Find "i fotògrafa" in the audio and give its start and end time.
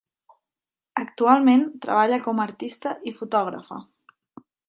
3.11-3.81